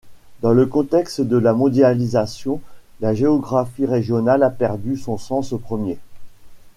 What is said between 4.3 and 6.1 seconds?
a perdu son sens premier.